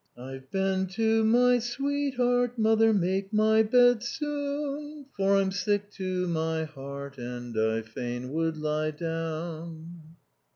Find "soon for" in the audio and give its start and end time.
4.01-5.35